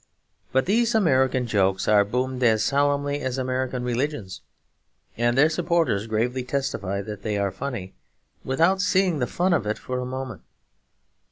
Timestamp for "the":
9.19-9.27